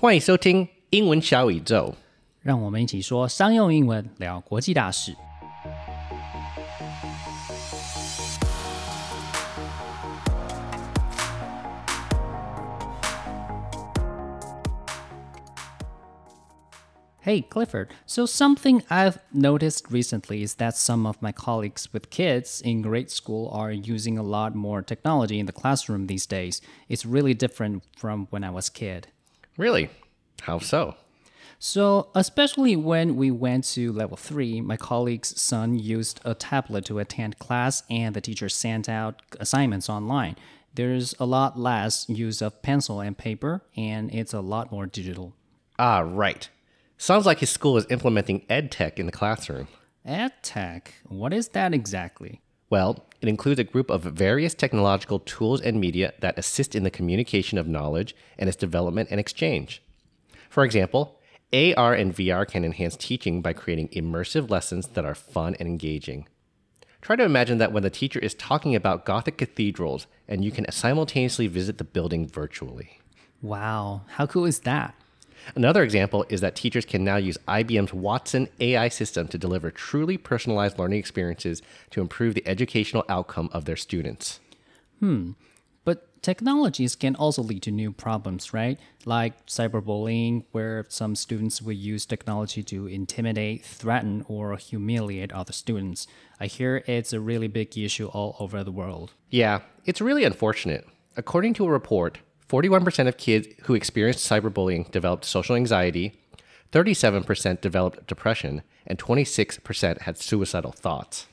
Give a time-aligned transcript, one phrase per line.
[0.00, 1.92] 欢迎收听英文小宇宙，
[2.40, 5.16] 让我们一起说商用英文，聊国际大事。
[17.24, 17.88] Hey, Clifford.
[18.06, 23.10] So, something I've noticed recently is that some of my colleagues with kids in grade
[23.10, 26.62] school are using a lot more technology in the classroom these days.
[26.88, 29.08] It's really different from when I was a kid.
[29.58, 29.90] Really?
[30.42, 30.94] How so?
[31.58, 37.00] So, especially when we went to level three, my colleague's son used a tablet to
[37.00, 40.36] attend class, and the teacher sent out assignments online.
[40.74, 45.34] There's a lot less use of pencil and paper, and it's a lot more digital.
[45.76, 46.48] Ah, right.
[46.96, 49.66] Sounds like his school is implementing EdTech in the classroom.
[50.06, 50.82] EdTech?
[51.08, 52.40] What is that exactly?
[52.70, 56.90] Well, it includes a group of various technological tools and media that assist in the
[56.90, 59.82] communication of knowledge and its development and exchange.
[60.50, 61.18] For example,
[61.52, 66.28] AR and VR can enhance teaching by creating immersive lessons that are fun and engaging.
[67.00, 70.70] Try to imagine that when the teacher is talking about Gothic cathedrals and you can
[70.70, 73.00] simultaneously visit the building virtually.
[73.40, 74.94] Wow, how cool is that?
[75.54, 80.16] Another example is that teachers can now use IBM's Watson AI system to deliver truly
[80.16, 84.40] personalized learning experiences to improve the educational outcome of their students.
[85.00, 85.32] Hmm.
[85.84, 88.78] But technologies can also lead to new problems, right?
[89.04, 96.06] Like cyberbullying, where some students will use technology to intimidate, threaten, or humiliate other students.
[96.38, 99.12] I hear it's a really big issue all over the world.
[99.30, 100.86] Yeah, it's really unfortunate.
[101.16, 106.18] According to a report, 41% of kids who experienced cyberbullying developed social anxiety,
[106.72, 111.26] 37% developed depression, and 26% had suicidal thoughts.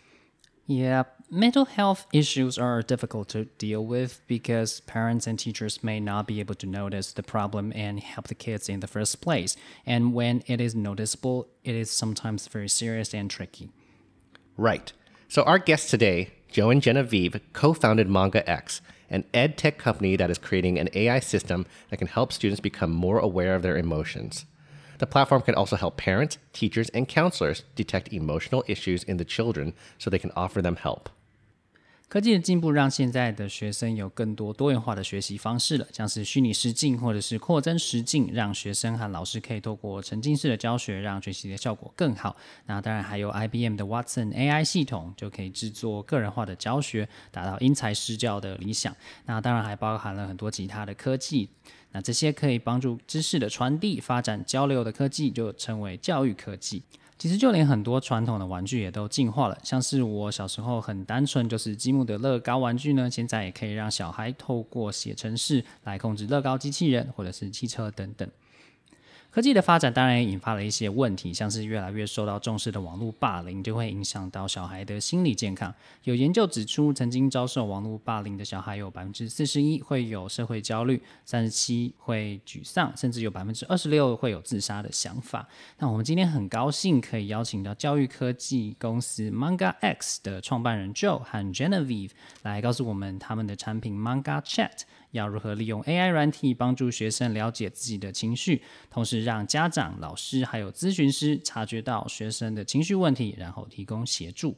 [0.67, 6.27] Yeah, mental health issues are difficult to deal with because parents and teachers may not
[6.27, 9.55] be able to notice the problem and help the kids in the first place.
[9.85, 13.69] And when it is noticeable, it is sometimes very serious and tricky.
[14.57, 14.91] Right.
[15.27, 20.15] So, our guests today, Joe and Genevieve, co founded Manga X, an ed tech company
[20.15, 23.77] that is creating an AI system that can help students become more aware of their
[23.77, 24.45] emotions.
[24.97, 29.73] The platform can also help parents, teachers, and counselors detect emotional issues in the children
[29.97, 31.09] so they can offer them help.
[32.15, 42.33] 科技的进步让现在的学生有更多多元化的学习方式了，像是虚拟实境或者是扩增实境，让学生和老师可以透过沉浸式的教学，让学习的效果更好。
[42.67, 48.95] 那当然还有 IBM 的 Watson AI 系统，就可以制作个人化的教学，达到因材施教的理想。
[49.25, 51.49] 那当然还包含了很多其他的科技，
[51.91, 56.81] 那这些可以帮助知识的传递、发展交流的科技，就称为教育科技。
[57.17, 68.29] 其实就连很多传统的玩具也都进化了，像是我小时候很单纯就是积木的乐高玩具呢，现在也可以让小孩透过写程式来控制乐高机器人或者是汽车等等。
[69.35, 75.75] 科技的发展当然也引发了一些问题，像是越来越受到重视的网络霸凌，就会影响到小孩的心理健康。
[76.05, 85.45] 有研究指出，曾经遭受网络霸凌的小孩有百分之四十一会有社会焦虑，三十七会沮丧，甚至有百分之二十六会有自杀的想法。
[85.79, 92.11] 那我们今天很高兴可以邀请到教育科技公司 Manga X 的创办人 Joe 和 Genevieve
[92.43, 94.83] 来告诉我们他们的产品 Manga Chat。
[95.15, 104.57] 要如何利用 AI 软体帮助学生了解自己的情绪，同时让家长、老师还有咨询师察觉到学生的情绪问题，然后提供协助。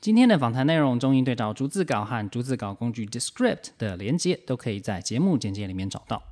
[0.00, 6.22] 今天的访谈内容中英对照逐字稿和逐字稿工具 Descript 的连接，都可以在节目简介里面找到。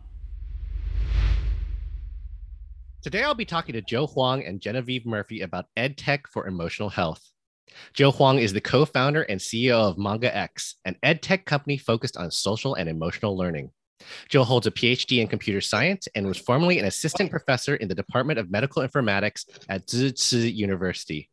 [3.03, 7.21] Today I'll be talking to Joe Huang and Genevieve Murphy about EdTech for emotional health.
[7.93, 11.77] Joe Huang is the co founder and CEO of Manga X, an ed tech company
[11.77, 13.71] focused on social and emotional learning.
[14.29, 17.95] Joe holds a PhD in computer science and was formerly an assistant professor in the
[17.95, 21.29] Department of Medical Informatics at Tzu Chi University.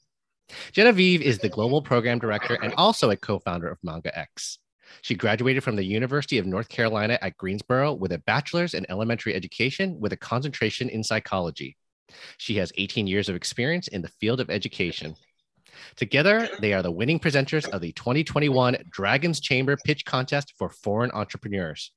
[0.71, 4.59] Genevieve is the global program director and also a co founder of Manga X.
[5.01, 9.33] She graduated from the University of North Carolina at Greensboro with a bachelor's in elementary
[9.33, 11.75] education with a concentration in psychology.
[12.37, 15.15] She has 18 years of experience in the field of education.
[15.95, 21.11] Together, they are the winning presenters of the 2021 Dragons Chamber Pitch Contest for Foreign
[21.11, 21.91] Entrepreneurs.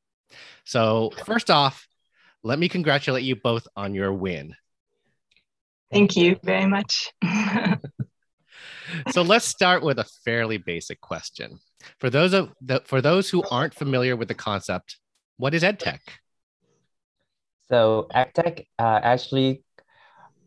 [0.65, 1.87] So, first off,
[2.43, 4.55] let me congratulate you both on your win.
[5.91, 7.13] Thank you very much.
[9.11, 11.59] so let's start with a fairly basic question.
[11.99, 14.99] For those of the, for those who aren't familiar with the concept,
[15.37, 16.01] what is EdTech?
[17.69, 19.63] So EdTech uh, actually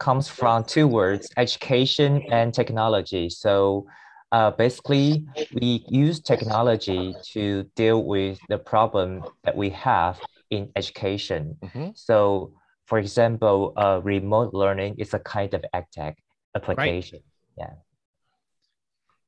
[0.02, 3.30] comes from two words, education and technology.
[3.30, 3.86] So
[4.32, 10.20] uh, basically, we use technology to deal with the problem that we have
[10.50, 11.56] in education.
[11.62, 11.90] Mm-hmm.
[11.94, 12.54] So,
[12.88, 16.16] for example, uh, remote learning is a kind of edtech
[16.56, 17.20] application.
[17.58, 17.76] Right.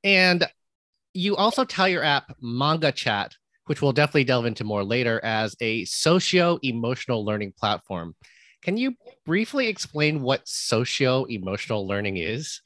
[0.03, 0.09] Yeah.
[0.31, 0.47] And
[1.13, 3.35] you also tell your app Manga Chat,
[3.67, 8.15] which we'll definitely delve into more later, as a socio emotional learning platform.
[8.63, 8.95] Can you
[9.25, 12.61] briefly explain what socio emotional learning is?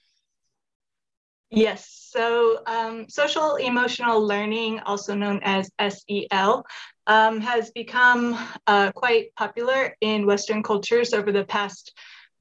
[1.49, 2.09] Yes.
[2.11, 6.65] So, um, social emotional learning, also known as SEL,
[7.07, 11.93] um, has become uh, quite popular in Western cultures over the past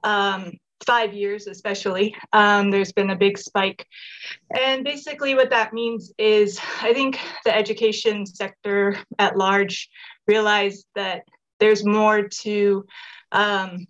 [0.03, 0.53] um,
[0.85, 2.15] five years, especially.
[2.33, 3.87] Um, there's been a big spike.
[4.57, 9.89] And basically, what that means is I think the education sector at large
[10.27, 11.23] realized that
[11.59, 12.85] there's more to
[13.33, 13.87] um,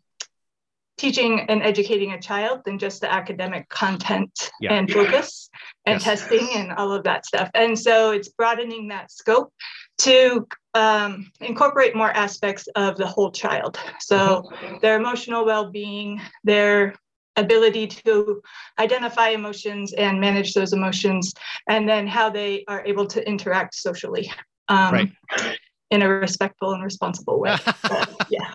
[0.96, 4.72] teaching and educating a child than just the academic content yeah.
[4.72, 5.50] and focus
[5.84, 6.04] and yes.
[6.04, 7.50] testing and all of that stuff.
[7.54, 9.52] And so it's broadening that scope
[9.98, 13.78] to um, incorporate more aspects of the whole child.
[14.00, 14.76] So mm-hmm.
[14.80, 16.94] their emotional well being, their
[17.36, 18.40] ability to
[18.78, 21.34] identify emotions and manage those emotions,
[21.68, 24.32] and then how they are able to interact socially.
[24.68, 25.58] Um, right
[25.90, 27.56] in a respectful and responsible way.
[27.82, 28.52] But, yeah.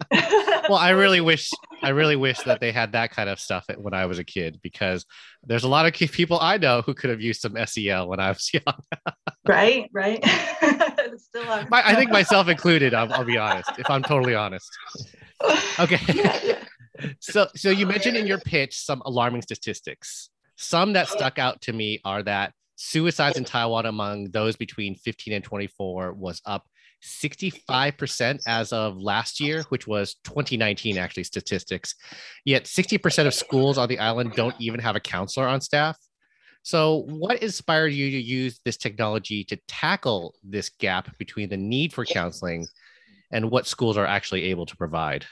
[0.69, 1.49] well, I really wish
[1.81, 4.59] I really wish that they had that kind of stuff when I was a kid
[4.61, 5.05] because
[5.43, 8.29] there's a lot of people I know who could have used some SEL when I
[8.29, 9.15] was young.
[9.47, 10.23] right, right.
[11.17, 12.93] Still My, I think myself included.
[12.93, 14.69] I'll, I'll, be honest, if I'm totally honest.
[15.79, 15.99] Okay.
[16.13, 16.63] Yeah, yeah.
[17.19, 20.29] So, so you mentioned in your pitch some alarming statistics.
[20.57, 25.33] Some that stuck out to me are that suicides in Taiwan among those between 15
[25.33, 26.67] and 24 was up
[27.03, 31.95] 65% as of last year, which was 2019 actually statistics.
[32.45, 35.97] Yet 60% of schools on the island don't even have a counselor on staff.
[36.63, 41.91] So, what inspired you to use this technology to tackle this gap between the need
[41.91, 42.67] for counseling
[43.31, 45.25] and what schools are actually able to provide?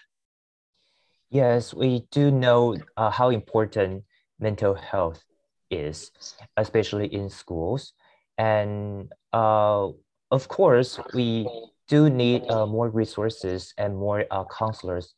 [1.29, 4.03] Yes, we do know uh, how important
[4.39, 5.23] mental health
[5.69, 6.11] is,
[6.57, 7.93] especially in schools.
[8.39, 9.89] And uh,
[10.31, 11.47] of course, we
[11.87, 15.13] do need uh, more resources and more uh, counselors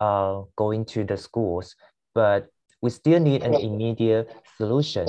[0.00, 1.76] uh, going to the schools,
[2.14, 2.48] but
[2.82, 5.06] we still need an immediate solution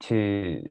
[0.00, 0.62] to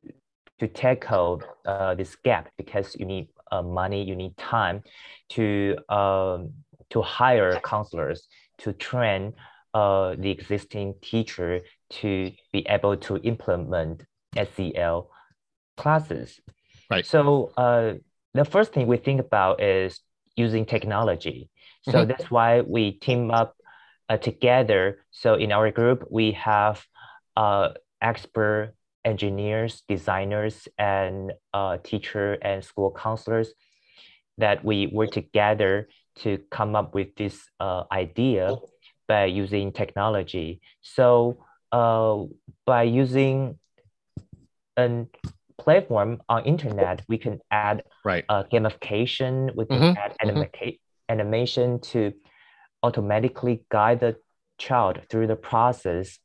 [0.60, 4.83] to tackle uh, this gap because you need uh, money, you need time
[5.30, 6.51] to um,
[6.89, 8.27] to hire counselors
[8.57, 9.33] to train
[9.74, 14.04] uh, the existing teacher to be able to implement
[14.36, 15.10] SEL
[15.77, 16.39] classes.
[16.89, 17.06] Right.
[17.06, 17.94] So uh,
[18.34, 20.00] the first thing we think about is
[20.36, 21.50] using technology.
[21.84, 22.10] So mm-hmm.
[22.10, 23.56] that's why we team up
[24.08, 25.00] uh, together.
[25.12, 26.84] So in our group, we have
[27.36, 27.70] uh,
[28.02, 28.74] expert
[29.06, 33.54] engineers, designers, and uh, teacher and school counselors
[34.38, 38.56] that we work together to come up with this uh, idea
[39.08, 40.62] by using technology.
[40.81, 42.24] So uh,
[42.66, 43.58] by using
[44.76, 45.08] an
[45.59, 48.25] platform on internet, we can add right.
[48.29, 49.97] uh, gamification, we can mm-hmm.
[49.97, 50.69] add anima- mm-hmm.
[51.09, 52.13] animation to
[52.81, 54.15] automatically guide the
[54.57, 56.19] child through the process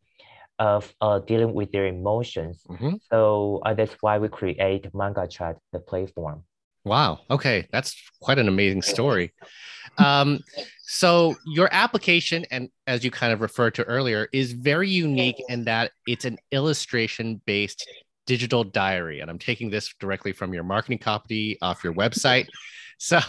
[0.58, 2.62] of uh, dealing with their emotions.
[2.68, 2.94] Mm-hmm.
[3.10, 6.44] So uh, that's why we create Manga Chat, the platform.
[6.84, 7.20] Wow.
[7.30, 9.32] Okay, that's quite an amazing story.
[9.96, 10.40] Um,
[10.82, 15.64] so your application, and as you kind of referred to earlier, is very unique in
[15.64, 17.88] that it's an illustration-based
[18.26, 19.20] digital diary.
[19.20, 22.48] And I'm taking this directly from your marketing copy off your website.
[22.98, 23.20] So,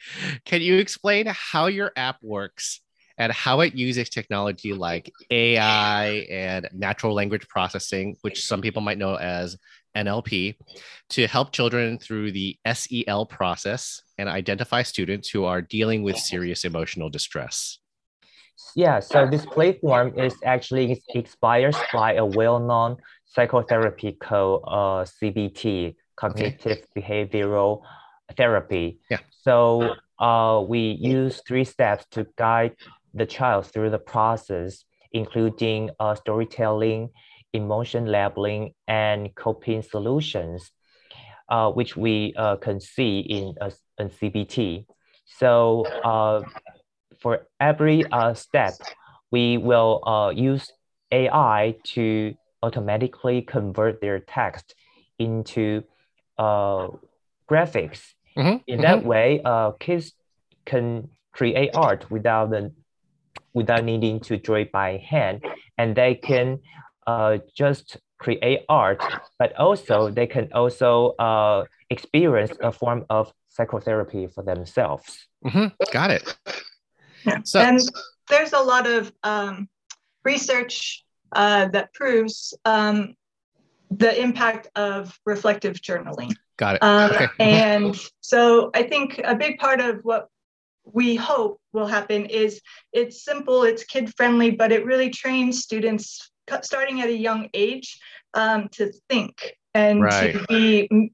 [0.44, 2.80] can you explain how your app works
[3.18, 8.98] and how it uses technology like AI and natural language processing, which some people might
[8.98, 9.56] know as
[9.96, 10.54] NLP,
[11.10, 16.64] to help children through the SEL process and identify students who are dealing with serious
[16.64, 17.78] emotional distress?
[18.74, 26.78] Yeah, so this platform is actually inspired by a well-known psychotherapy called uh, CBT, cognitive
[26.78, 26.84] okay.
[26.96, 27.82] behavioral
[28.36, 28.98] therapy.
[29.10, 29.18] Yeah.
[29.42, 32.74] So uh, we use three steps to guide
[33.14, 37.10] the child through the process, including uh, storytelling,
[37.52, 40.70] emotion labeling, and coping solutions,
[41.48, 44.84] uh, which we uh, can see in a, a CBT.
[45.26, 46.42] So uh,
[47.20, 48.74] for every uh, step,
[49.30, 50.72] we will uh, use
[51.12, 54.74] AI to automatically convert their text
[55.18, 55.82] into
[56.38, 56.88] uh,
[57.50, 58.00] graphics.
[58.36, 58.82] Mm-hmm, In mm-hmm.
[58.82, 60.12] that way, uh, kids
[60.64, 62.72] can create art without the
[63.54, 65.42] without needing to draw it by hand,
[65.78, 66.60] and they can
[67.06, 69.02] uh, just create art,
[69.38, 75.26] but also they can also uh, experience a form of psychotherapy for themselves.
[75.44, 75.72] Mhm.
[75.92, 76.38] Got it.
[77.24, 77.40] Yeah.
[77.44, 77.80] So- and
[78.28, 79.68] there's a lot of um,
[80.24, 83.14] research uh, that proves um,
[83.90, 86.34] the impact of reflective journaling.
[86.56, 86.82] Got it.
[86.82, 87.28] Um, Okay.
[87.38, 90.28] And so I think a big part of what
[90.84, 92.60] we hope will happen is
[92.92, 96.30] it's simple, it's kid friendly, but it really trains students
[96.62, 97.98] starting at a young age
[98.34, 100.32] um, to think and Right.
[100.32, 101.10] to be m-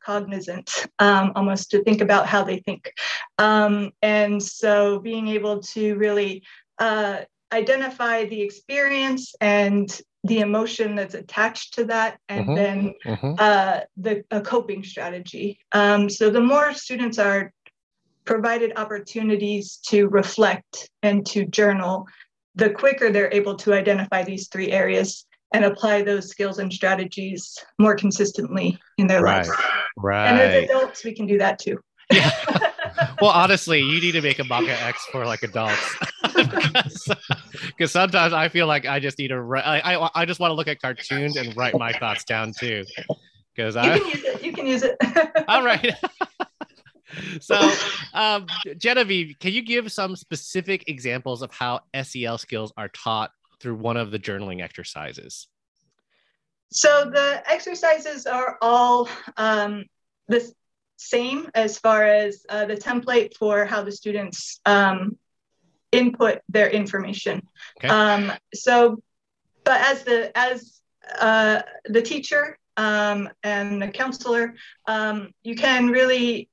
[0.00, 2.92] metacognizant, um, almost to think about how they think.
[3.38, 6.42] Um, and so being able to really
[6.78, 7.20] uh,
[7.52, 12.54] identify the experience and the emotion that's attached to that, and Mhm.
[12.54, 13.40] then Mhm.
[13.40, 15.58] uh, the a coping strategy.
[15.72, 17.52] Um, so the more students are
[18.26, 22.06] provided opportunities to reflect and to journal,
[22.54, 27.56] the quicker they're able to identify these three areas and apply those skills and strategies
[27.78, 29.46] more consistently in their Right.
[29.46, 29.50] lives.
[29.96, 30.28] Right.
[30.28, 31.78] And as adults, we can do that too.
[32.12, 32.30] Yeah.
[33.20, 35.96] well, honestly, you need to make a manga X for like adults.
[37.66, 39.64] Because sometimes I feel like I just need to write.
[39.66, 42.84] I, I, I just want to look at cartoons and write my thoughts down too.
[43.54, 43.98] Because you I.
[43.98, 44.42] can use it.
[44.42, 44.96] You can use it.
[45.48, 45.94] All right.
[47.40, 47.70] so,
[48.14, 53.30] um, Genevieve, can you give some specific examples of how SEL skills are taught
[53.60, 55.48] through one of the journaling exercises?
[56.72, 59.84] So the exercises are all um,
[60.28, 60.52] the
[60.96, 65.16] same as far as uh, the template for how the students um,
[65.92, 67.42] input their information.
[67.78, 67.88] Okay.
[67.88, 69.02] Um, so,
[69.64, 70.80] but as the as
[71.18, 74.54] uh, the teacher um, and the counselor,
[74.86, 76.49] um, you can really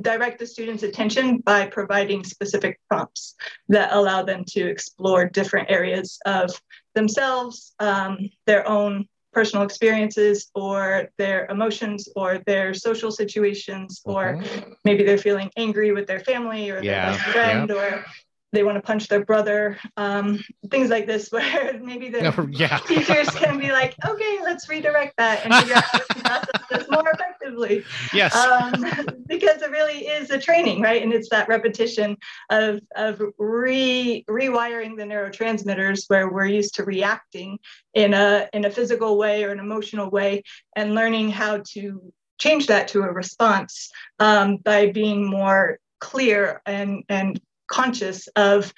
[0.00, 3.34] direct the students' attention by providing specific prompts
[3.68, 6.50] that allow them to explore different areas of
[6.94, 14.42] themselves, um, their own personal experiences, or their emotions, or their social situations, or
[14.84, 18.04] maybe they're feeling angry with their family or Yeah, their best friend, or
[18.52, 22.78] they want to punch their brother, um, things like this, where maybe the yeah.
[22.78, 26.90] teachers can be like, okay, let's redirect that and figure out how to process this
[26.90, 28.34] more effectively Yes.
[28.34, 28.84] um,
[29.26, 31.02] because it really is a training, right?
[31.02, 32.16] And it's that repetition
[32.50, 37.58] of of re rewiring the neurotransmitters where we're used to reacting
[37.94, 40.42] in a in a physical way or an emotional way,
[40.76, 47.02] and learning how to change that to a response um, by being more clear and
[47.08, 48.72] and conscious of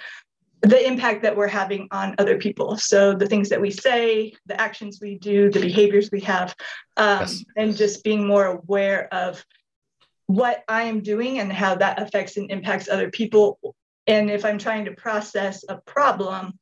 [0.63, 2.77] the impact that we're having on other people.
[2.77, 6.55] So the things that we say, the actions we do, the behaviors we have,
[6.99, 7.45] um, Yes.
[7.57, 9.43] and just being more aware of
[10.27, 13.59] what I am doing and how that affects and impacts other people.
[14.07, 16.59] And if I'm trying to process a problem,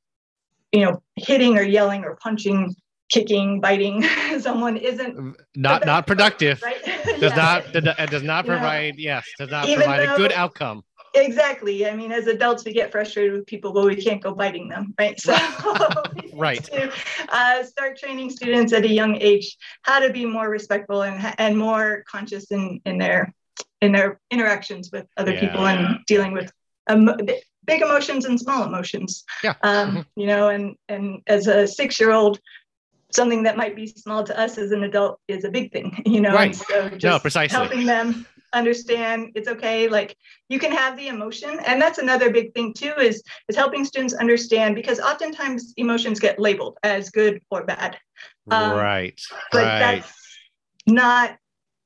[0.72, 2.76] you know, hitting or yelling or punching,
[3.10, 4.02] kicking, biting
[4.38, 6.62] someone isn't not not productive.
[6.70, 6.84] right?
[7.18, 7.36] Does Yeah.
[7.36, 8.52] not does not- does not Yeah.
[8.52, 10.82] provide yes does not provide a good outcome.
[11.14, 11.86] Exactly.
[11.86, 14.94] I mean, as adults, we get frustrated with people, but we can't go biting them,
[14.98, 15.18] right?
[15.20, 15.34] So,
[16.32, 16.62] Right.
[16.64, 16.92] To
[17.30, 21.56] uh, start training students at a young age how to be more respectful and and
[21.58, 23.34] more conscious in in their
[23.80, 25.40] in their interactions with other Yeah.
[25.40, 26.50] people and dealing with
[26.88, 27.10] um,
[27.66, 29.24] big emotions and small emotions.
[29.42, 29.54] Yeah.
[29.62, 30.06] Um, Mhm.
[30.16, 32.38] You know, and and as a six year old.
[33.10, 36.20] Something that might be small to us as an adult is a big thing, you
[36.20, 36.34] know.
[36.34, 36.54] Right.
[36.54, 37.56] So No, precisely.
[37.56, 40.16] helping them understand it's okay like
[40.48, 41.58] you can have the emotion.
[41.66, 46.38] And that's another big thing too is is helping students understand because oftentimes emotions get
[46.38, 47.98] labeled as good or bad.
[48.50, 49.20] Um, right.
[49.52, 49.78] but right.
[49.78, 50.12] that's
[50.86, 51.36] not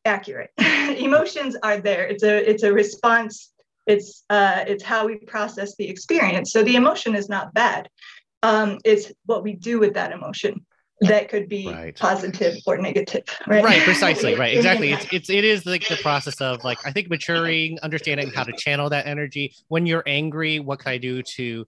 [0.04, 0.50] accurate.
[0.58, 2.06] Emotions are there.
[2.06, 3.52] It's a it's a response.
[3.86, 6.52] It's uh it's how we process the experience.
[6.52, 7.88] So the emotion is not bad.
[8.42, 10.64] Um it's what we do with that emotion
[11.00, 11.98] that could be Right.
[11.98, 13.64] positive or negative right?
[13.64, 14.92] Right precisely right exactly.
[14.92, 18.52] It's it's it is like the process of like i think maturing understanding how to
[18.52, 19.54] channel that energy.
[19.68, 21.66] When you're angry what can i do to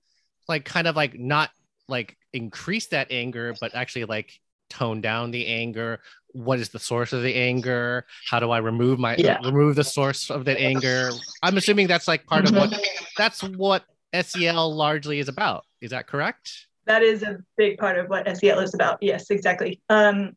[0.48, 1.50] like kind of like not
[1.88, 4.40] like increase that anger but actually like
[4.70, 6.00] tone down the anger?
[6.32, 8.06] What is the source of the anger?
[8.30, 9.38] How do i remove my Yeah.
[9.42, 11.10] remove the source of that anger?
[11.42, 12.48] I'm assuming that's like part Mhm.
[12.48, 13.84] of what that's what
[14.22, 15.64] sel largely is about.
[15.80, 18.98] Is that correct that is a big part of what SEL is about.
[19.00, 19.80] Yes, exactly.
[19.88, 20.32] Um,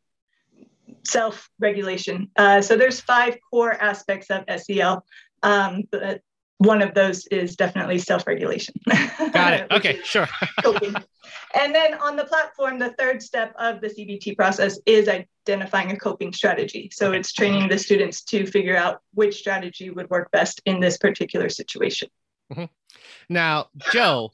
[1.06, 2.30] self-regulation.
[2.36, 5.06] Uh, so there's five core aspects of SEL.
[5.44, 6.22] Um, but
[6.58, 8.74] one of those is definitely self-regulation.
[9.32, 10.28] got it okay sure
[11.56, 15.98] and then on the platform, the third step of the CBT process is identifying a
[15.98, 16.90] coping strategy.
[16.94, 20.98] So it's training the students to figure out which strategy would work best in this
[20.98, 22.10] particular situation.
[23.30, 24.32] Now, Joe,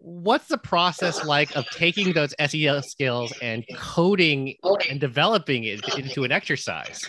[0.00, 4.54] what's the process like of taking those SEL skills and coding
[4.88, 7.08] and developing it into an exercise?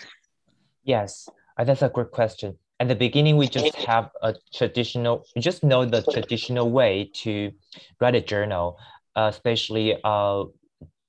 [0.84, 2.56] Yes, uh, that's a great question.
[2.80, 7.52] At the beginning, we just have a traditional, we just know the traditional way to
[8.00, 8.78] write a journal,
[9.14, 10.44] uh, especially uh,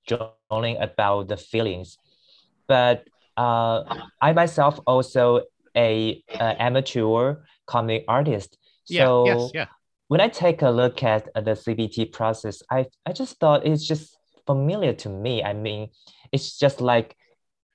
[0.07, 1.97] journaling about the feelings.
[2.67, 3.05] But
[3.37, 3.83] uh,
[4.19, 5.43] I myself also
[5.75, 7.35] a, a amateur
[7.65, 8.57] comic artist.
[8.83, 9.65] So yeah, yes, yeah
[10.11, 14.17] when I take a look at the CBT process, I, I just thought it's just
[14.45, 15.41] familiar to me.
[15.41, 15.87] I mean,
[16.33, 17.15] it's just like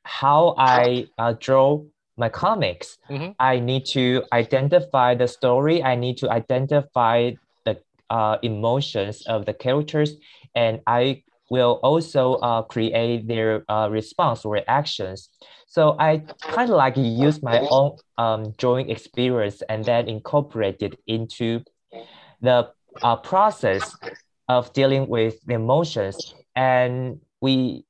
[0.02, 1.84] how I uh, draw
[2.18, 2.98] my comics.
[3.08, 3.30] Mm-hmm.
[3.38, 5.82] I need to identify the story.
[5.82, 7.30] I need to identify
[7.64, 7.78] the
[8.10, 10.12] uh, emotions of the characters,
[10.54, 15.30] and I will also uh, create their uh, response or actions.
[15.68, 21.00] So I kind of like use my own um, drawing experience and then incorporate it
[21.06, 21.62] into
[22.46, 22.70] the
[23.02, 23.96] uh, process
[24.48, 26.34] of dealing with the emotions.
[26.54, 27.84] And we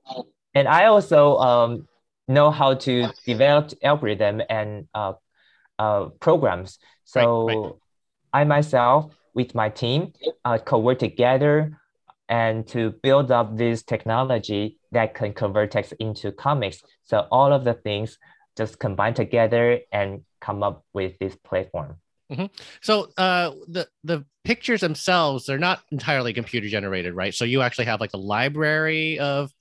[0.54, 1.86] and i also um,
[2.28, 5.12] know how to develop algorithm and uh,
[5.78, 6.78] uh, programs.
[7.04, 7.72] So right, right.
[8.32, 10.12] i myself with my team
[10.44, 11.78] uh, co-work together
[12.28, 16.82] and to build up this technology that can convert text into comics.
[17.04, 18.18] So all of the things
[18.56, 21.96] just combine together and come up with this platform
[22.30, 22.46] Mm-hmm.
[22.82, 27.34] So uh, the the pictures themselves they're not entirely computer generated, right?
[27.34, 29.52] So you actually have like a library of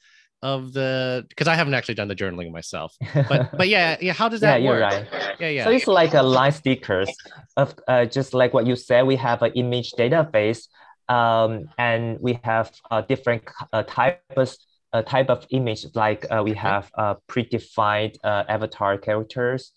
[0.42, 4.14] of the because I haven't actually done the journaling myself, but but yeah, yeah.
[4.14, 4.80] How does that yeah, work?
[4.80, 5.40] You're right.
[5.40, 5.64] Yeah, yeah.
[5.64, 7.10] So it's like a line stickers
[7.58, 9.04] of uh, just like what you said.
[9.08, 10.68] We have an image database,
[11.10, 13.44] um, and we have uh, different
[13.74, 14.58] uh, types.
[14.94, 19.74] A type of image like uh, we have uh, predefined uh, avatar characters,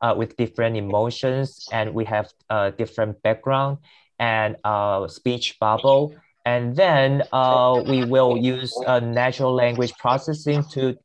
[0.00, 3.78] uh, with different emotions and we have a uh, different background
[4.18, 6.14] and uh, speech bubble.
[6.44, 10.96] And then uh, we will use uh, natural language processing to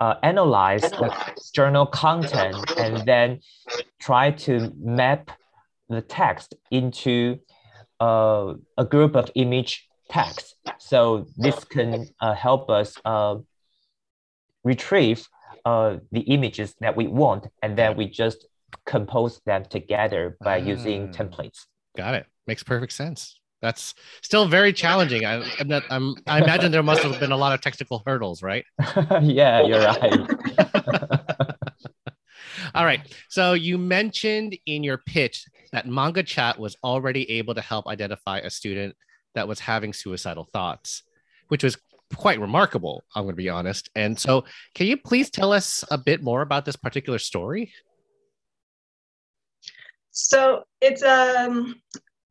[0.00, 1.14] uh, analyze the
[1.54, 3.40] journal content and then
[4.00, 5.30] try to map
[5.88, 7.38] the text into
[8.00, 10.56] uh, a group of image text.
[10.78, 13.36] So this can uh, help us uh,
[14.64, 15.28] retrieve
[15.64, 18.46] uh, the images that we want, and then we just
[18.86, 21.12] compose them together by using ah.
[21.12, 21.66] templates.
[21.96, 22.26] Got it.
[22.46, 23.40] Makes perfect sense.
[23.62, 25.26] That's still very challenging.
[25.26, 28.42] I, I'm not, I'm, I imagine there must have been a lot of technical hurdles,
[28.42, 28.64] right?
[29.20, 30.30] yeah, you're right.
[32.74, 33.00] All right.
[33.28, 38.38] So you mentioned in your pitch that Manga Chat was already able to help identify
[38.38, 38.96] a student
[39.34, 41.02] that was having suicidal thoughts,
[41.48, 41.76] which was
[42.16, 43.90] quite remarkable, I'm going to be honest.
[43.94, 44.44] And so,
[44.74, 47.72] can you please tell us a bit more about this particular story?
[50.10, 51.80] So, it's um,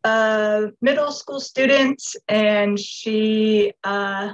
[0.04, 4.34] a middle school student, and she, uh,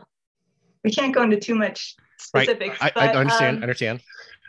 [0.84, 2.82] we can't go into too much specifics.
[2.82, 2.92] Right.
[2.96, 3.58] I, but, I understand.
[3.58, 4.02] Um, understand.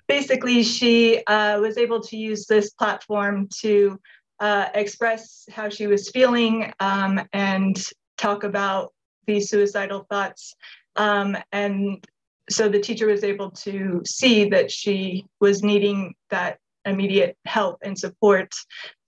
[0.08, 3.98] Basically, she uh, was able to use this platform to
[4.38, 7.82] uh, express how she was feeling um, and
[8.16, 8.92] talk about
[9.26, 10.54] these suicidal thoughts
[10.96, 12.04] um, and
[12.48, 17.98] so the teacher was able to see that she was needing that immediate help and
[17.98, 18.54] support.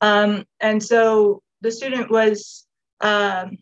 [0.00, 2.66] Um, and so the student was,
[3.00, 3.58] um,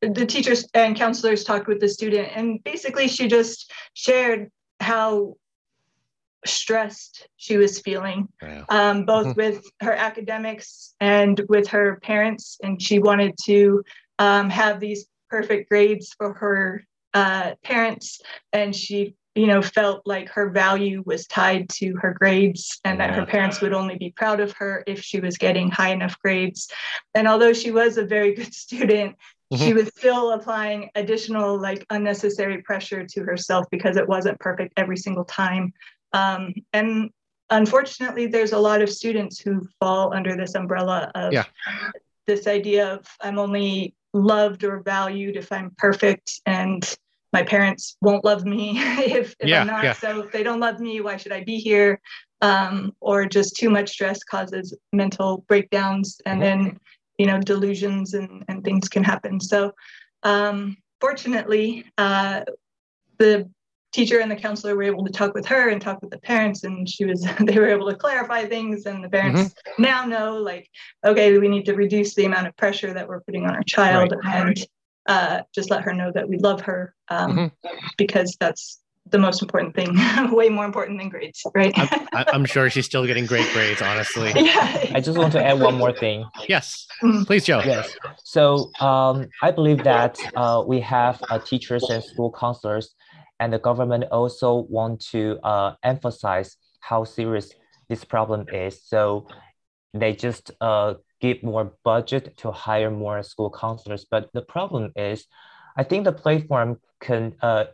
[0.00, 5.36] the teachers and counselors talked with the student, and basically she just shared how
[6.44, 8.28] stressed she was feeling,
[8.68, 12.58] um, both with her academics and with her parents.
[12.62, 13.82] And she wanted to
[14.18, 18.20] um, have these perfect grades for her uh, parents,
[18.52, 23.14] and she you know felt like her value was tied to her grades and that
[23.14, 26.68] her parents would only be proud of her if she was getting high enough grades
[27.14, 29.14] and although she was a very good student
[29.52, 29.62] mm-hmm.
[29.62, 34.96] she was still applying additional like unnecessary pressure to herself because it wasn't perfect every
[34.96, 35.72] single time
[36.14, 37.10] um, and
[37.50, 41.44] unfortunately there's a lot of students who fall under this umbrella of yeah.
[42.26, 46.96] this idea of i'm only loved or valued if i'm perfect and
[47.36, 49.84] my parents won't love me if, if yeah, I'm not.
[49.84, 49.92] Yeah.
[49.92, 52.00] So if they don't love me, why should I be here?
[52.40, 56.64] Um, or just too much stress causes mental breakdowns and mm-hmm.
[56.64, 56.80] then,
[57.18, 59.40] you know, delusions and, and things can happen.
[59.40, 59.72] So
[60.22, 62.42] um, fortunately, uh,
[63.18, 63.50] the
[63.96, 66.64] teacher and the counselor were able to talk with her and talk with the parents
[66.64, 69.82] and she was they were able to clarify things and the parents mm-hmm.
[69.82, 70.68] now know like
[71.04, 74.12] okay we need to reduce the amount of pressure that we're putting on our child
[74.24, 74.48] right.
[74.48, 74.66] and
[75.06, 77.76] uh, just let her know that we love her um, mm-hmm.
[77.96, 78.80] because that's
[79.10, 79.96] the most important thing,
[80.32, 81.72] way more important than grades, right?
[81.76, 84.32] I'm, I'm, sure she's still getting great grades, honestly.
[84.34, 84.90] yeah.
[84.94, 86.24] I just want to add one more thing.
[86.48, 87.26] Yes, Mm.
[87.26, 87.60] please, Joe.
[87.64, 87.94] Yes.
[88.24, 92.94] So um, I believe that uh, we have uh, teachers and school counselors,
[93.40, 97.52] and the government also want to uh, emphasize how serious
[97.88, 98.82] this problem is.
[98.84, 99.26] So
[99.94, 104.06] they just uh, give more budget to hire more school counselors.
[104.10, 105.26] But the problem is,
[105.76, 107.64] I think the platform can uh,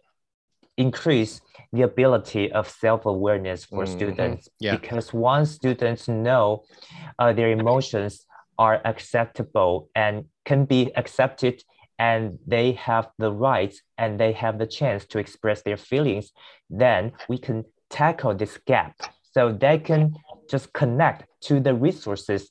[0.77, 1.40] increase
[1.72, 3.88] the ability of self-awareness for Mhm.
[3.88, 4.77] students Yeah.
[4.77, 6.64] because once students know
[7.18, 8.27] uh, their emotions
[8.59, 11.62] are acceptable and can be accepted
[11.98, 16.33] and they have the right and they have the chance to express their feelings
[16.70, 18.94] then we can tackle this gap
[19.33, 20.14] so they can
[20.50, 22.50] just connect to the resources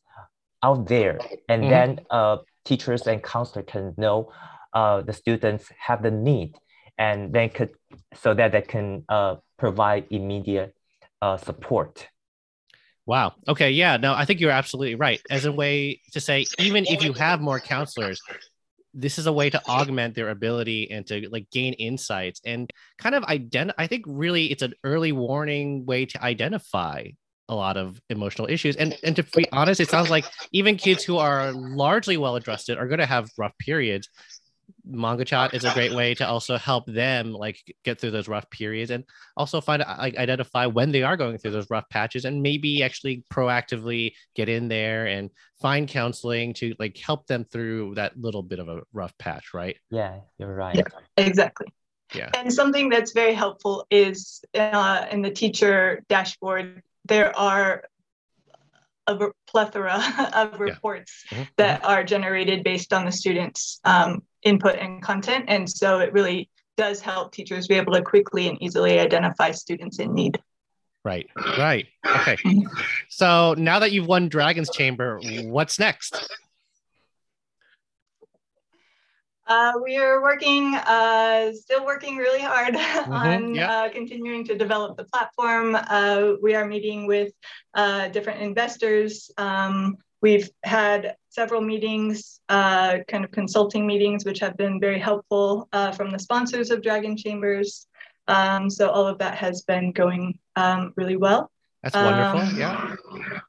[0.63, 1.69] out there and Mhm.
[1.69, 4.31] then uh, teachers and counselors can know
[4.73, 6.55] uh, the students have the need
[6.97, 7.71] and they could
[8.15, 10.75] so that they can uh, provide immediate
[11.21, 12.07] uh, support
[13.07, 13.33] Wow.
[13.47, 13.71] Okay.
[13.71, 13.97] Yeah.
[13.97, 15.19] No, I think you're absolutely right.
[15.29, 18.21] As a way to say, even if you have more counselors,
[18.93, 23.15] this is a way to augment their ability and to like gain insights and kind
[23.15, 23.81] of identify.
[23.81, 27.07] I think really it's an early warning way to identify
[27.49, 28.77] a lot of emotional issues.
[28.77, 32.77] And and to be honest, it sounds like even kids who are largely well adjusted
[32.77, 34.09] are going to have rough periods.
[34.85, 38.49] Manga chat is a great way to also help them like get through those rough
[38.49, 39.03] periods and
[39.37, 43.23] also find like identify when they are going through those rough patches and maybe actually
[43.31, 45.29] proactively get in there and
[45.61, 49.77] find counseling to like help them through that little bit of a rough patch right
[49.89, 51.25] yeah you're right Yeah.
[51.25, 51.67] Exactly.
[52.13, 52.29] Yeah.
[52.33, 57.83] And something that's very helpful is uh, in the teacher dashboard, there are
[59.07, 60.01] a plethora
[60.33, 61.47] of reports Mhm.
[61.57, 65.45] that are generated based on the students' um, input and content.
[65.47, 69.99] And so it really does help teachers be able to quickly and easily identify students
[69.99, 70.41] in need.
[71.03, 71.27] right
[71.57, 72.37] right okay
[73.09, 76.27] so now that you've won dragon's chamber what's next
[79.47, 82.73] Uh, we are working, uh, still working really hard
[83.09, 83.69] on yeah.
[83.69, 85.75] uh, continuing to develop the platform.
[85.75, 87.33] Uh, we are meeting with
[87.73, 89.29] uh, different investors.
[89.37, 95.69] Um, we've had several meetings, uh, kind of consulting meetings, which have been very helpful
[95.71, 97.87] uh, from the sponsors of Dragon Chambers.
[98.27, 101.49] Um, so all of that has been going um, really well.
[101.83, 102.95] That's wonderful Um, yeah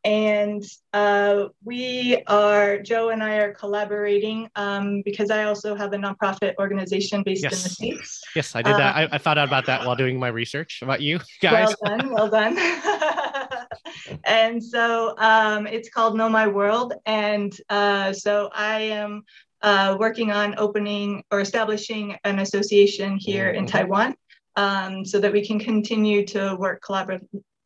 [0.05, 5.97] And uh, we are, Joe and I are collaborating um, because I also have a
[5.97, 8.21] nonprofit organization based in the States.
[8.35, 11.01] yes i did that I, I found out about that while doing my research about
[11.01, 12.55] you guys Well done, well done.
[14.25, 16.95] and so um, it's called Know My World.
[17.07, 19.23] And uh, so I am
[19.62, 23.68] uh, working on opening or establishing an association here in Mhm.
[23.75, 24.14] Taiwan
[24.57, 27.21] um, so that we can continue to work collabor-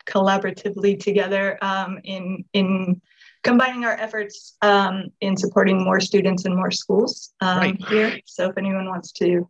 [0.07, 3.01] collaboratively together um, in, in
[3.43, 7.89] combining our efforts um, in supporting more students and more schools um, Right.
[7.89, 8.19] here.
[8.25, 9.49] So if anyone wants to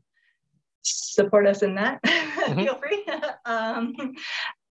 [0.83, 2.65] support us in that, Mhm.
[2.65, 3.05] feel free.
[3.45, 3.95] um,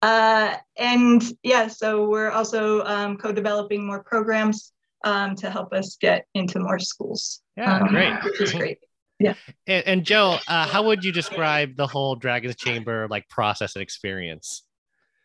[0.02, 4.72] uh, and yeah, so we're also um, co-developing more programs
[5.04, 7.42] um, to help us get into more schools.
[7.58, 8.80] yeah great Which is great.
[9.20, 9.36] and,
[9.68, 14.64] and joe uh, how would you describe the whole dragon's chamber like process and experience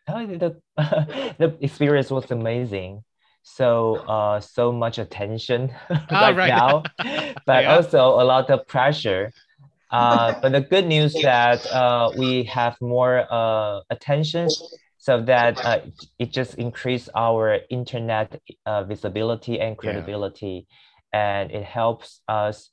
[0.07, 3.03] the, the experience was amazing.
[3.43, 5.73] So uh, so much attention
[6.11, 6.53] right, right.
[6.53, 6.91] now,
[7.45, 7.71] but Yeah.
[7.73, 9.33] also a lot of pressure.
[9.91, 14.55] Uh, but the good news that uh, we have more uh, attention,
[14.97, 15.79] so that uh,
[16.19, 20.67] it just increase our internet uh, visibility and credibility,
[21.13, 22.69] and it helps us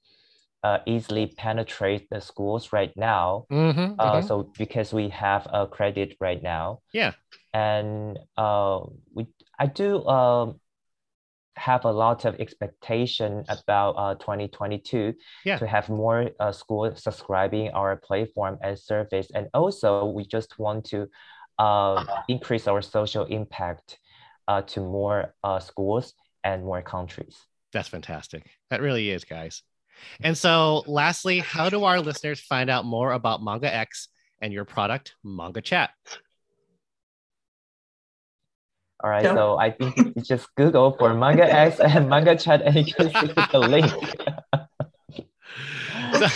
[0.63, 6.17] uh, easily penetrate the schools right now mm-hmm, uh, so because we have a credit
[6.21, 7.13] right now Yeah.
[7.55, 8.81] and uh,
[9.15, 9.27] we
[9.59, 10.61] i do um,
[11.57, 15.59] have a lot of expectation about uh, 2022 Yeah.
[15.59, 20.85] to have more uh, schools subscribing our platform and service and also we just want
[20.87, 21.09] to
[21.59, 23.99] uh, increase our social impact
[24.47, 27.37] uh, to more uh, schools and more countries
[27.73, 28.43] That's fantastic.
[28.71, 29.63] That really is, guys.
[30.21, 34.09] And so, lastly, how do our listeners find out more about Manga X
[34.41, 35.91] and your product, Manga Chat?
[39.03, 39.35] All right, Yeah.
[39.35, 43.11] so I think you just Google for Manga X and Manga Chat, and you can
[43.11, 43.93] see the link.
[46.13, 46.27] So,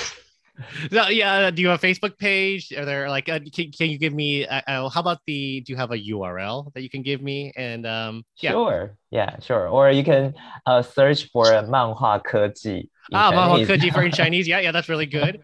[0.90, 1.32] yeah.
[1.32, 2.72] Uh, do you have a Facebook page?
[2.72, 4.46] Are there like, uh, can, can you give me?
[4.46, 5.60] Uh, uh how about the?
[5.60, 7.52] Do you have a URL that you can give me?
[7.56, 8.52] And um, yeah.
[8.52, 8.96] Sure.
[9.10, 9.68] Yeah, sure.
[9.68, 10.34] Or you can
[10.66, 12.88] uh, search for manhua keji.
[13.12, 14.46] Ah, manhua keji for in Chinese.
[14.46, 15.40] Yeah, yeah, that's really good.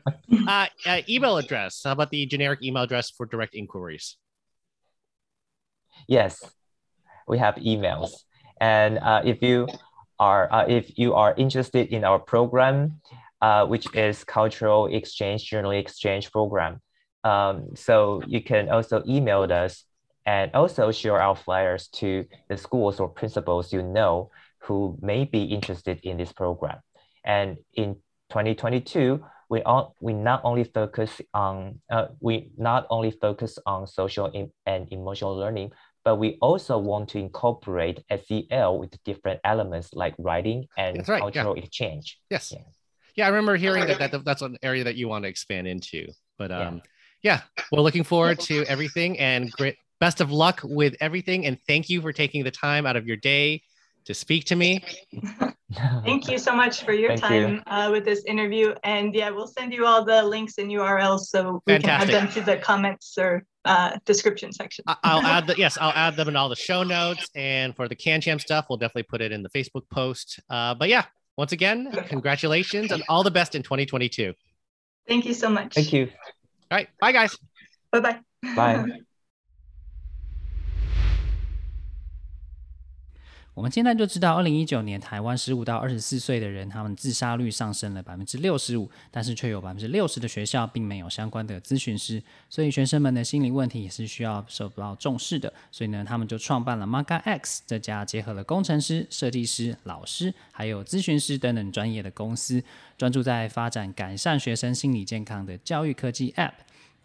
[0.47, 1.83] Uh, uh, email address.
[1.85, 4.17] How about the generic email address for direct inquiries?
[6.07, 6.41] Yes,
[7.27, 8.25] we have emails,
[8.61, 9.69] and uh, if you
[10.19, 13.01] are uh, if you are interested in our program
[13.41, 16.81] uh, which is cultural exchange journal exchange program,
[17.25, 19.85] um, so you can also email us
[20.27, 25.45] and also share our flyers to the schools or principals you know who may be
[25.45, 26.79] interested in this program.
[27.25, 27.95] And in
[28.31, 34.31] 2022, we all, we not only focus on uh, we not only focus on social
[34.67, 35.73] and emotional learning,
[36.05, 41.57] but we also want to incorporate SEL with different elements like writing and right, cultural
[41.57, 41.63] yeah.
[41.63, 42.19] exchange.
[42.31, 42.53] Yes.
[42.55, 42.63] Yeah.
[43.19, 46.07] Yeah, I remember hearing that, that that's an area that you want to expand into.
[46.39, 46.83] But um,
[47.21, 49.77] yeah, yeah well, looking forward to everything and great.
[49.99, 53.17] Best of luck with everything, and thank you for taking the time out of your
[53.17, 53.61] day
[54.05, 54.85] to speak to me.
[56.03, 57.63] Thank you so much for your Thank time you.
[57.67, 58.75] uh, with this interview.
[58.85, 62.09] And yeah, we'll send you all the links and URLs so we Fantastic.
[62.09, 64.87] can add them to the comments or uh, description section.
[64.87, 67.29] I'll add the yes, I'll add them in all the show notes.
[67.35, 70.41] And for the CanCham stuff, we'll definitely put it in the Facebook post.
[70.49, 71.05] Uh, but yeah,
[71.39, 74.35] once again, congratulations and all the best in 2022.
[75.07, 75.73] Thank you so much.
[75.73, 76.11] Thank you.
[76.71, 76.89] All right.
[77.01, 77.39] Bye, guys.
[77.93, 78.19] Bye-bye.
[78.55, 78.85] Bye.
[83.59, 95.53] 我们现在就知道，二零一九年台湾十五到二十四岁的人，他们自杀率上升了百分之六十五，但是却有百分之六十的学校并没有相关的咨询师，所以学生们的心理问题也是需要受到重视的。
[95.73, 102.63] 所以呢，他们就创办了 Manga X 这家结合了工程师、设计师、老师还有咨询师等等专业的公司，
[102.97, 106.53] 专注在发展改善学生心理健康的教育科技 App。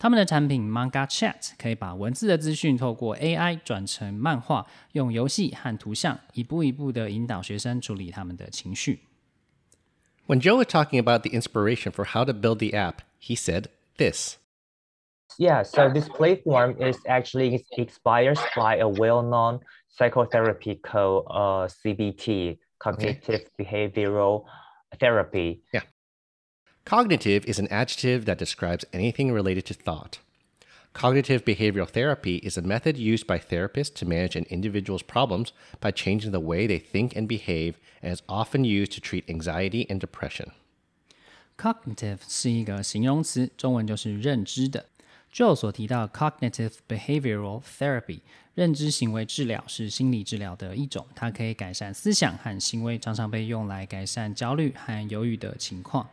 [0.02, 9.00] 他们的产品 Manga Chat 可以把文字的资讯透过 AI 转成漫画，用游戏和图像一步一步的引导学生处理他们的情绪。
[10.26, 14.36] When Joe was talking about the inspiration for how to build the app, he said this.
[15.38, 23.40] Yeah, so this platform is actually inspired by a well-known psychotherapy called uh, CBT, cognitive
[23.40, 23.46] okay.
[23.58, 24.44] behavioral
[25.00, 25.62] therapy.
[25.72, 25.82] Yeah.
[26.84, 30.20] Cognitive is an adjective that describes anything related to thought.
[30.94, 35.90] Cognitive behavioral therapy is a method used by therapists to manage an individual's problems by
[35.92, 40.00] changing the way they think and behave, and is often used to treat anxiety and
[40.00, 40.52] depression.
[41.58, 44.86] Cognitive 是一个形容词，中文就是认知的。
[45.30, 48.20] Joe 所提到 cognitive behavioral therapy，
[48.54, 56.08] 认知行为治疗是心理治疗的一种，它可以改善思想和行为，常常被用来改善焦虑和忧郁的情况。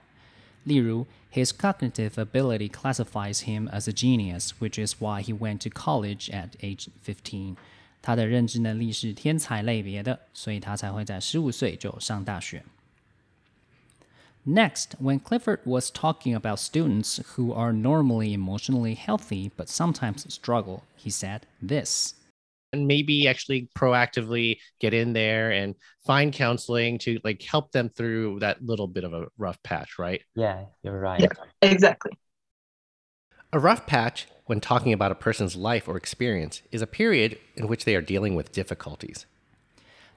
[0.63, 6.29] 例如，his cognitive ability classifies him as a genius, which is why he went to college
[6.31, 7.55] at age fifteen.
[8.01, 12.63] 他的认知能力是天才类别的，所以他才会在十五岁就上大学。
[14.47, 21.09] Next, when Clifford was talking about students who are normally emotionally healthy but sometimes struggle, he
[21.09, 22.13] said this
[22.73, 28.39] and maybe actually proactively get in there and find counseling to like help them through
[28.39, 30.21] that little bit of a rough patch, right?
[30.35, 31.21] Yeah, you're right.
[31.21, 31.29] Yeah,
[31.61, 32.11] exactly.
[33.53, 37.67] A rough patch, when talking about a person's life or experience, is a period in
[37.67, 39.25] which they are dealing with difficulties.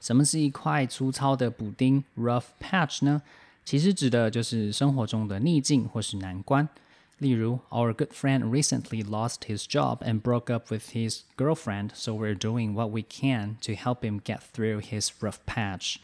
[0.01, 3.23] 什么是一块粗糙的补丁 （rough patch） 呢？
[3.65, 6.69] 其实指的就是生活中的逆境或是难关。
[7.19, 12.15] 例如, our good friend recently lost his job and broke up with his girlfriend, so
[12.15, 15.97] we're doing what we can to help him get through his rough patch.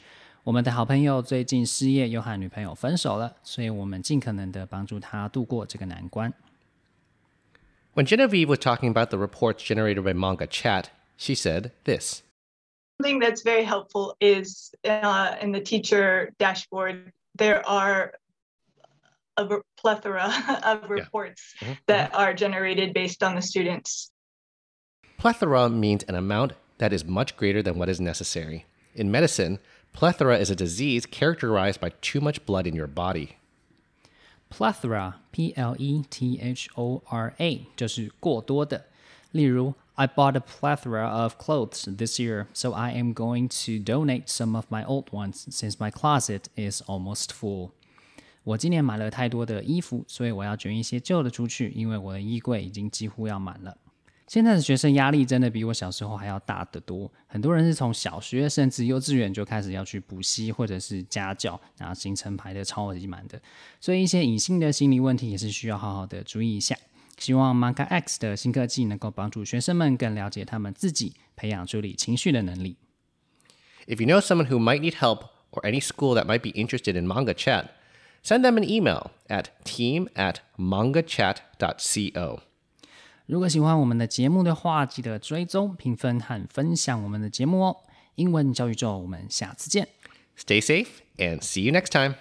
[0.42, 6.32] 我们的好朋友最近失业，又和女朋友分手了，所以我们尽可能的帮助他度过这个难关。
[7.94, 12.22] When Genevieve was talking about the reports generated by Manga Chat, she said this.
[13.00, 18.14] Something that's very helpful is uh, in the teacher dashboard, there are
[19.38, 20.32] a plethora
[20.64, 21.68] of reports yeah.
[21.68, 21.78] mm-hmm.
[21.86, 22.20] that mm-hmm.
[22.20, 24.10] are generated based on the students.
[25.18, 28.66] Plethora means an amount that is much greater than what is necessary.
[28.94, 29.58] In medicine,
[29.92, 33.36] plethora is a disease characterized by too much blood in your body.
[34.50, 38.86] Plethora, P L E T H O R A，就是过多的。
[39.32, 44.66] 例如，I bought a plethora of clothes this year, so I am going to donate some of
[44.68, 47.72] my old ones since my closet is almost full.
[48.49, 53.77] 我今年买了太多的衣服，所以我要捐一些旧的出去，因为我的衣柜已经几乎要满了。
[54.25, 63.39] 现在的学生压力真的比我小时候还要大得多，很多人是从小学甚至幼稚园就开始要去补习或者是家教，然后行程排得超级满的，
[63.79, 66.75] 所以一些隐性的心理问题也是需要好好的注意一下。
[67.19, 72.77] 希望 Manga X 的新科技能够帮助学生们更了解他们自己，培养处理情绪的能力。
[73.85, 77.05] If you know someone who might need help or any school that might be interested in
[77.05, 77.65] manga chat,
[78.22, 82.40] send them an email at team at mangachat.co.
[83.26, 87.76] 如果喜欢我们的节目的话，记得追踪、评分和分享我们的节目哦。
[88.16, 89.88] 英文小宇宙，我们下次见。
[90.36, 92.16] Stay safe and see you next time.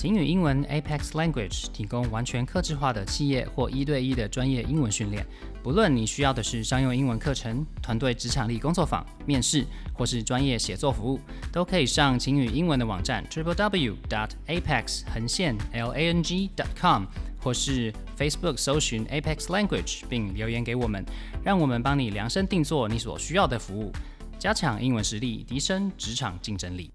[0.00, 5.26] 晴雨英文 Apex Language 提供完全客制化的企业或一对一的专业英文训练。
[5.62, 11.20] 不论你需要的是商用英文课程、团队职场力工作坊、面试，或是专业写作服务，
[11.52, 17.04] 都可以上晴雨英文的网站 triple w dot apex 横线 l a n g dot com，
[17.38, 21.04] 或是 Facebook 搜寻 Apex Language 并留言给我们，
[21.44, 23.92] 让我们帮你量身定做你所需要的服务，
[24.38, 26.90] 加强英文实力，提升职场竞争力。